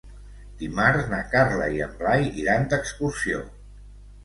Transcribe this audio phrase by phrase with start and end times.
[0.61, 3.47] Dimarts na Carla i en Blai iran d'excursió.